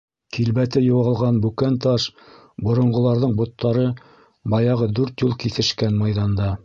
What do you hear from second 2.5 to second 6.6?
боронғоларҙың боттары баяғы дүрт юл киҫешкән майҙанда.